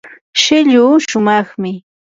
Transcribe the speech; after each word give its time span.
shilluu 0.41 0.95
shumaqmi. 1.07 1.73